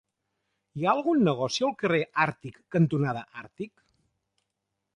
Hi 0.79 0.85
ha 0.87 0.93
algun 0.93 1.19
negoci 1.27 1.67
al 1.67 1.75
carrer 1.83 2.01
Àrtic 2.25 2.57
cantonada 2.77 3.23
Àrtic? 3.43 3.77